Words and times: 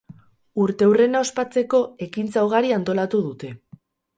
Urteurrena 0.63 1.21
ospatzeko, 1.27 1.81
ekintza 2.07 2.47
ugari 2.49 2.77
antolatu 2.79 3.25
dute. 3.29 3.53